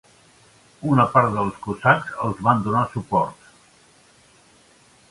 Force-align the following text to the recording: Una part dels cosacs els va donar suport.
Una 0.93 1.05
part 1.17 1.29
dels 1.35 1.59
cosacs 1.67 2.17
els 2.27 2.41
va 2.49 2.57
donar 2.65 2.83
suport. 2.95 3.53